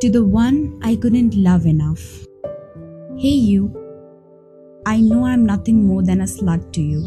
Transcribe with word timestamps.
To 0.00 0.08
the 0.08 0.24
one 0.24 0.80
I 0.82 0.96
couldn't 0.96 1.34
love 1.34 1.66
enough. 1.66 2.24
Hey, 3.18 3.36
you. 3.48 3.64
I 4.86 4.98
know 4.98 5.26
I'm 5.26 5.44
nothing 5.44 5.86
more 5.86 6.02
than 6.02 6.22
a 6.22 6.24
slut 6.24 6.72
to 6.72 6.80
you. 6.80 7.02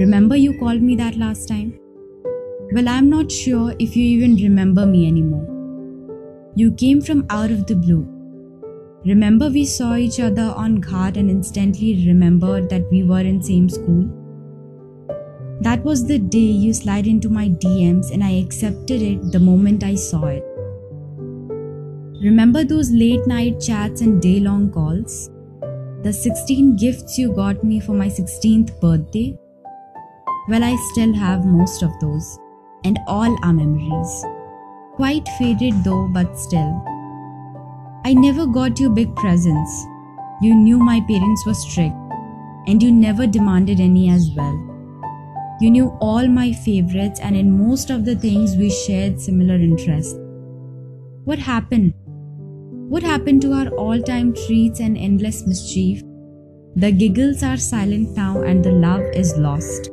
Remember 0.00 0.34
you 0.34 0.58
called 0.58 0.82
me 0.82 0.96
that 0.96 1.16
last 1.16 1.46
time? 1.46 1.78
Well, 2.72 2.88
I'm 2.88 3.08
not 3.08 3.30
sure 3.30 3.76
if 3.78 3.94
you 3.94 4.04
even 4.06 4.34
remember 4.34 4.86
me 4.86 5.06
anymore. 5.06 5.46
You 6.56 6.72
came 6.72 7.00
from 7.00 7.26
out 7.30 7.52
of 7.52 7.64
the 7.66 7.76
blue. 7.76 8.08
Remember 9.04 9.48
we 9.48 9.64
saw 9.64 9.94
each 9.94 10.18
other 10.18 10.52
on 10.56 10.80
Ghat 10.82 11.16
and 11.16 11.30
instantly 11.30 12.04
remembered 12.08 12.68
that 12.70 12.90
we 12.90 13.04
were 13.04 13.20
in 13.20 13.40
same 13.40 13.68
school? 13.68 14.08
That 15.60 15.84
was 15.84 16.04
the 16.04 16.18
day 16.18 16.50
you 16.64 16.74
slid 16.74 17.06
into 17.06 17.28
my 17.28 17.50
DMs 17.50 18.10
and 18.10 18.24
I 18.24 18.32
accepted 18.32 19.00
it 19.00 19.30
the 19.30 19.38
moment 19.38 19.84
I 19.84 19.94
saw 19.94 20.24
it. 20.24 20.44
Remember 22.24 22.64
those 22.64 22.90
late 22.90 23.26
night 23.26 23.60
chats 23.60 24.00
and 24.00 24.22
day 24.22 24.40
long 24.40 24.70
calls? 24.72 25.28
The 26.02 26.10
16 26.10 26.74
gifts 26.76 27.18
you 27.18 27.30
got 27.34 27.62
me 27.62 27.80
for 27.80 27.92
my 27.92 28.06
16th 28.06 28.80
birthday? 28.80 29.36
Well, 30.48 30.64
I 30.64 30.74
still 30.92 31.12
have 31.12 31.44
most 31.44 31.82
of 31.82 31.90
those, 32.00 32.38
and 32.82 32.98
all 33.06 33.36
are 33.44 33.52
memories. 33.52 34.24
Quite 34.94 35.28
faded 35.38 35.84
though, 35.84 36.08
but 36.14 36.38
still. 36.38 36.72
I 38.06 38.14
never 38.14 38.46
got 38.46 38.80
you 38.80 38.88
big 38.88 39.14
presents. 39.16 39.84
You 40.40 40.54
knew 40.54 40.78
my 40.78 41.02
parents 41.02 41.44
were 41.44 41.52
strict, 41.52 41.94
and 42.66 42.82
you 42.82 42.90
never 42.90 43.26
demanded 43.26 43.80
any 43.80 44.08
as 44.08 44.30
well. 44.34 44.56
You 45.60 45.70
knew 45.70 45.88
all 46.00 46.26
my 46.26 46.52
favorites, 46.52 47.20
and 47.20 47.36
in 47.36 47.66
most 47.66 47.90
of 47.90 48.06
the 48.06 48.16
things 48.16 48.56
we 48.56 48.70
shared 48.70 49.20
similar 49.20 49.56
interests. 49.56 50.18
What 51.24 51.38
happened? 51.38 51.92
What 52.88 53.02
happened 53.02 53.40
to 53.42 53.52
our 53.52 53.68
all 53.68 53.98
time 53.98 54.34
treats 54.34 54.78
and 54.78 54.98
endless 54.98 55.46
mischief? 55.46 56.02
The 56.76 56.92
giggles 56.92 57.42
are 57.42 57.56
silent 57.56 58.14
now, 58.14 58.42
and 58.42 58.62
the 58.62 58.72
love 58.72 59.00
is 59.14 59.36
lost. 59.38 59.90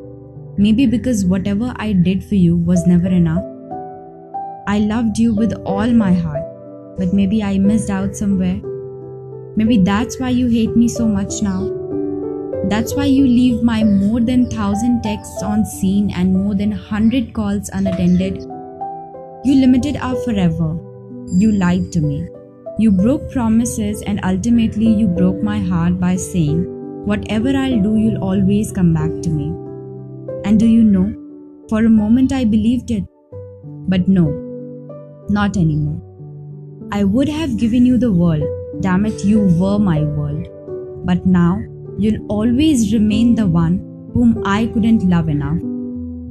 Maybe 0.57 0.85
because 0.85 1.23
whatever 1.23 1.73
I 1.77 1.93
did 1.93 2.21
for 2.21 2.35
you 2.35 2.57
was 2.57 2.85
never 2.85 3.07
enough. 3.07 3.45
I 4.67 4.79
loved 4.79 5.17
you 5.17 5.33
with 5.33 5.53
all 5.65 5.87
my 5.93 6.11
heart, 6.11 6.43
but 6.97 7.13
maybe 7.13 7.41
I 7.41 7.59
missed 7.59 7.89
out 7.89 8.13
somewhere. 8.13 8.59
Maybe 9.55 9.77
that's 9.77 10.19
why 10.19 10.29
you 10.29 10.47
hate 10.47 10.75
me 10.75 10.89
so 10.89 11.07
much 11.07 11.41
now. 11.41 11.71
That's 12.65 12.93
why 12.93 13.05
you 13.05 13.25
leave 13.25 13.63
my 13.63 13.85
more 13.85 14.19
than 14.19 14.49
thousand 14.49 15.01
texts 15.01 15.41
on 15.41 15.65
seen 15.65 16.11
and 16.11 16.33
more 16.33 16.55
than 16.55 16.71
hundred 16.73 17.33
calls 17.33 17.69
unattended. 17.69 18.41
You 19.45 19.55
limited 19.55 19.95
our 19.95 20.15
forever. 20.25 20.77
You 21.31 21.53
lied 21.53 21.91
to 21.93 22.01
me. 22.01 22.27
You 22.77 22.91
broke 22.91 23.31
promises 23.31 24.01
and 24.01 24.19
ultimately 24.23 24.87
you 24.93 25.07
broke 25.07 25.41
my 25.43 25.59
heart 25.59 25.99
by 25.99 26.15
saying, 26.15 26.65
Whatever 27.05 27.49
I'll 27.49 27.81
do, 27.81 27.95
you'll 27.97 28.23
always 28.23 28.71
come 28.71 28.93
back 28.93 29.09
to 29.21 29.29
me. 29.29 29.47
And 30.45 30.59
do 30.59 30.65
you 30.65 30.83
know, 30.83 31.13
for 31.69 31.85
a 31.85 31.89
moment 31.89 32.31
I 32.31 32.45
believed 32.45 32.91
it. 32.91 33.03
But 33.87 34.07
no, 34.07 34.29
not 35.29 35.57
anymore. 35.57 36.01
I 36.91 37.03
would 37.03 37.29
have 37.29 37.57
given 37.57 37.85
you 37.85 37.97
the 37.97 38.11
world. 38.11 38.43
Damn 38.81 39.05
it, 39.05 39.23
you 39.23 39.39
were 39.41 39.79
my 39.79 40.01
world. 40.01 40.47
But 41.05 41.25
now, 41.25 41.63
you'll 41.97 42.25
always 42.27 42.93
remain 42.93 43.35
the 43.35 43.47
one 43.47 43.77
whom 44.13 44.41
I 44.45 44.67
couldn't 44.67 45.09
love 45.09 45.29
enough. 45.29 45.61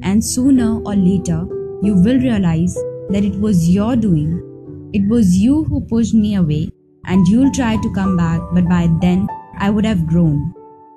And 0.02 0.24
sooner 0.24 0.80
or 0.82 0.94
later, 0.94 1.46
you 1.82 1.94
will 1.94 2.18
realize 2.18 2.74
that 3.08 3.24
it 3.24 3.38
was 3.40 3.68
your 3.68 3.96
doing. 3.96 4.49
It 4.92 5.08
was 5.08 5.36
you 5.38 5.64
who 5.64 5.80
pushed 5.82 6.14
me 6.14 6.34
away, 6.34 6.72
and 7.04 7.26
you'll 7.28 7.52
try 7.52 7.76
to 7.76 7.92
come 7.92 8.16
back, 8.16 8.40
but 8.52 8.68
by 8.68 8.88
then, 9.00 9.28
I 9.56 9.70
would 9.70 9.84
have 9.84 10.06
grown. 10.06 10.52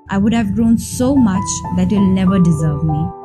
I 0.09 0.17
would 0.17 0.33
have 0.33 0.55
grown 0.55 0.79
so 0.79 1.15
much 1.15 1.45
that 1.77 1.91
you'll 1.91 2.13
never 2.13 2.39
deserve 2.39 2.83
me. 2.83 3.22